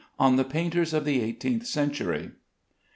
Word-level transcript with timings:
ON 0.17 0.35
THE 0.35 0.43
PAINTERS 0.43 0.95
OF 0.95 1.05
THE 1.05 1.21
EIGHTEENTH 1.21 1.67
CENTURY. 1.67 2.31